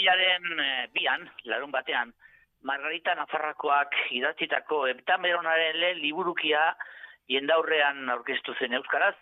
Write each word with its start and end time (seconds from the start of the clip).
Apirilaren 0.00 0.60
e, 0.60 0.88
bian, 0.94 1.26
larun 1.44 1.70
batean, 1.70 2.14
Margarita 2.64 3.12
Nafarrakoak 3.18 3.92
idatzitako 4.16 4.86
eptameronaren 4.88 5.76
lehen 5.76 5.98
liburukia 6.00 6.62
jendaurrean 7.28 8.08
aurkeztu 8.08 8.54
zen 8.58 8.72
euskaraz, 8.78 9.12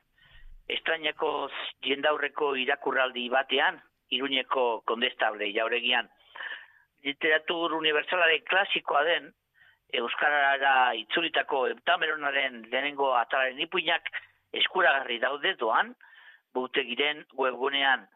estraineko 0.68 1.48
jendaurreko 1.82 2.52
irakurraldi 2.62 3.26
batean, 3.28 3.80
iruñeko 4.14 4.82
kondestable 4.86 5.50
jauregian. 5.56 6.06
Literatur 7.02 7.74
universalaren 7.74 8.44
klasikoa 8.46 9.02
den, 9.04 9.32
Euskarara 9.98 10.92
itzulitako 10.94 11.66
eptameronaren 11.72 12.68
lehenengo 12.70 13.16
atalaren 13.16 13.58
ipuinak 13.66 14.12
eskuragarri 14.52 15.18
daude 15.18 15.56
doan, 15.58 15.94
butegiren 16.54 17.24
webgunean. 17.34 18.06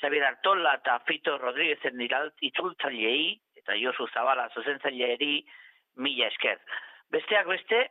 Xabier 0.00 0.24
Artola 0.24 0.74
eta 0.78 0.98
Fito 1.06 1.36
Rodríguezen 1.38 2.00
itzultzaileei 2.48 3.38
eta 3.56 3.74
Josu 3.76 4.06
Zabala 4.14 4.48
zuzentzaileeri 4.54 5.44
mila 5.96 6.26
esker. 6.26 6.58
Besteak 7.10 7.46
beste, 7.46 7.84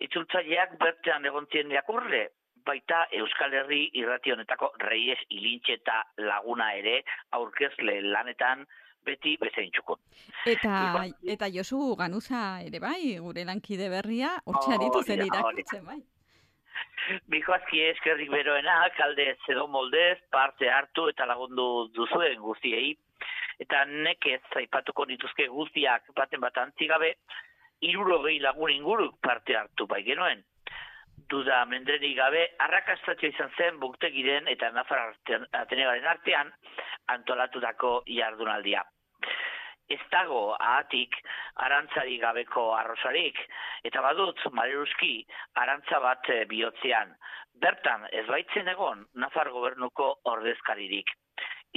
itzultzaileak 0.00 0.78
bertean 0.80 1.26
egontien 1.26 1.68
diakurle, 1.68 2.28
baita 2.66 3.06
Euskal 3.18 3.54
Herri 3.54 3.82
irrationetako 3.98 4.72
reiez 4.84 5.18
ilintxe 5.30 5.78
eta 5.80 6.02
laguna 6.18 6.72
ere 6.78 7.02
aurkezle 7.38 8.00
lanetan 8.02 8.66
beti 9.06 9.36
bezain 9.40 9.70
txukun. 9.74 9.98
Eta, 10.46 11.06
eta 11.34 11.50
Josu 11.50 11.94
Ganuza 11.98 12.60
ere 12.62 12.78
bai, 12.82 13.18
gure 13.18 13.44
lankide 13.48 13.88
berria, 13.90 14.36
hortxe 14.46 14.76
aritu 14.76 15.02
zen 15.02 15.24
irakutzen 15.26 15.86
bai. 15.86 16.00
Bikoazki 17.32 17.80
eskerrik 17.90 18.30
beroena, 18.30 18.76
kalde 18.96 19.26
zedo 19.46 19.66
moldez, 19.68 20.18
parte 20.30 20.70
hartu 20.70 21.08
eta 21.10 21.26
lagundu 21.26 21.88
duzuen 21.96 22.38
guztiei. 22.40 22.92
Eta 23.62 23.84
nekez 23.88 24.40
zaipatuko 24.54 25.06
dituzke 25.10 25.48
guztiak 25.48 26.08
baten 26.16 26.40
bat 26.40 26.58
antzigabe, 26.62 27.12
iruro 27.90 28.22
gehi 28.26 28.38
lagun 28.40 28.70
inguru 28.70 29.10
parte 29.22 29.56
hartu 29.58 29.86
bai 29.86 30.02
genuen. 30.06 30.42
Duda 31.32 31.64
mendreni 31.66 32.14
gabe, 32.14 32.46
arrakastatio 32.66 33.30
izan 33.30 33.52
zen 33.56 33.78
buktegiren 33.80 34.48
eta 34.52 34.70
nafar 34.70 35.14
atenegaren 35.64 36.08
artean 36.14 36.50
antolatutako 37.14 38.02
jardunaldia 38.06 38.82
ez 39.94 40.00
dago 40.12 40.42
ahatik 40.54 41.16
arantzari 41.66 42.18
gabeko 42.22 42.70
arrosarik, 42.76 43.38
eta 43.84 44.02
badut, 44.04 44.40
maleruski, 44.52 45.14
arantza 45.62 46.00
bat 46.00 46.30
e, 46.32 46.44
bihotzean. 46.50 47.14
Bertan, 47.62 48.06
ez 48.12 48.26
baitzen 48.26 48.68
egon, 48.72 49.04
Nafar 49.14 49.50
gobernuko 49.54 50.14
ordezkaririk. 50.32 51.12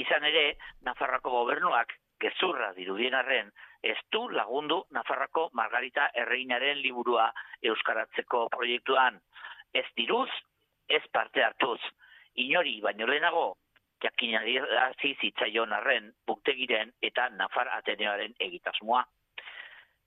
Izan 0.02 0.26
ere, 0.28 0.56
Nafarrako 0.88 1.32
gobernuak, 1.32 1.94
gezurra 2.20 2.72
dirudien 2.76 3.16
arren, 3.16 3.52
ez 3.84 3.98
du 4.12 4.26
lagundu 4.30 4.82
Nafarrako 4.96 5.50
Margarita 5.60 6.10
Erreinaren 6.24 6.82
liburua 6.84 7.30
euskaratzeko 7.72 8.48
proiektuan. 8.56 9.20
Ez 9.74 9.86
diruz, 10.00 10.30
ez 10.90 11.04
parte 11.12 11.44
hartuz. 11.44 11.80
Inori, 12.44 12.80
baino 12.84 13.08
lehenago, 13.08 13.46
jakinari 14.04 14.58
hasi 14.60 15.16
zitzaion 15.22 15.74
arren 15.74 16.12
buktegiren 16.28 16.92
eta 17.02 17.30
Nafar 17.30 17.70
Ateneoaren 17.78 18.36
egitasmoa. 18.40 19.04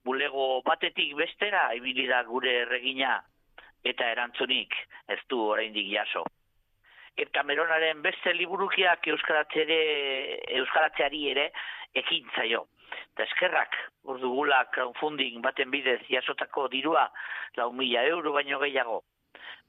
Bulego 0.05 0.63
batetik 0.67 1.15
bestera 1.17 1.69
ibili 1.77 2.07
da 2.07 2.23
gure 2.25 2.55
erregina 2.63 3.19
eta 3.85 4.11
erantzunik 4.13 4.75
ez 5.09 5.21
du 5.29 5.41
oraindik 5.53 5.91
jaso. 5.93 6.25
Eta 7.19 7.43
Meronaren 7.43 8.03
beste 8.03 8.33
liburukiak 8.33 9.07
euskaratzere 9.11 9.79
euskaratzeari 10.61 11.25
ere 11.33 11.49
ekintzaio. 11.95 12.65
Eta 13.13 13.27
eskerrak, 13.27 13.75
urdugula 14.07 14.63
crowdfunding 14.75 15.43
baten 15.43 15.71
bidez 15.71 16.01
jasotako 16.09 16.69
dirua, 16.73 17.09
lau 17.57 17.73
mila 17.73 18.05
euro 18.07 18.33
baino 18.37 18.61
gehiago. 18.63 19.03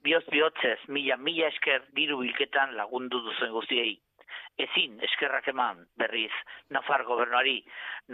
Bioz 0.03 0.25
bihotzez, 0.31 0.79
mila, 0.88 1.17
mila 1.17 1.47
esker 1.47 1.90
diru 1.95 2.22
bilketan 2.22 2.78
lagundu 2.78 3.19
duzen 3.25 3.51
guztiei 3.51 3.97
ezin 4.59 5.00
eskerrak 5.07 5.47
eman 5.47 5.85
berriz 5.97 6.34
Nafar 6.75 7.06
gobernuari, 7.07 7.59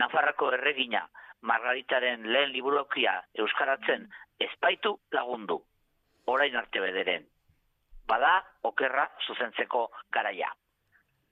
Nafarrako 0.01 0.51
erregina, 0.57 1.05
Margaritaren 1.41 2.25
lehen 2.33 2.51
liburokia 2.53 3.15
euskaratzen 3.41 4.05
espaitu 4.47 4.95
lagundu, 5.13 5.59
orain 6.25 6.55
arte 6.61 6.81
bederen. 6.81 7.25
Bada, 8.07 8.37
okerra 8.63 9.07
zuzentzeko 9.27 9.87
garaia. 10.13 10.51